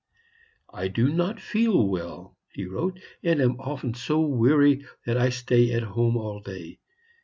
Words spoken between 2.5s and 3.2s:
he wrote,